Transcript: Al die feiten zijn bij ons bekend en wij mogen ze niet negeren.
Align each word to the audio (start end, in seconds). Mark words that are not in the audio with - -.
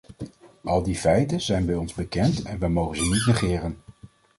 Al 0.63 0.83
die 0.83 0.95
feiten 0.97 1.41
zijn 1.41 1.65
bij 1.65 1.75
ons 1.75 1.93
bekend 1.93 2.41
en 2.43 2.59
wij 2.59 2.69
mogen 2.69 2.95
ze 2.97 3.01
niet 3.03 3.25
negeren. 3.25 3.77